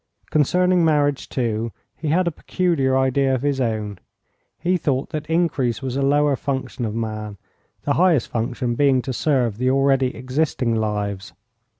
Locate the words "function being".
8.29-9.03